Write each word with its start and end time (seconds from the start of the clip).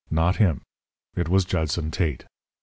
Not 0.09 0.37
him. 0.37 0.63
It 1.15 1.29
was 1.29 1.45
Judson 1.45 1.91
Tate. 1.91 2.25